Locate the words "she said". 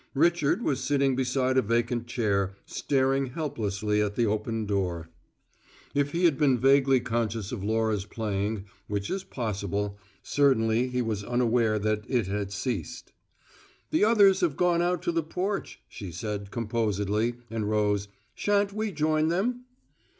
15.87-16.49